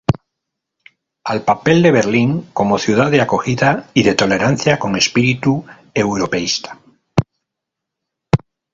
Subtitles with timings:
[1.25, 6.79] Al papel de Berlín como ciudad de acogida y de tolerancia, con espíritu europeísta.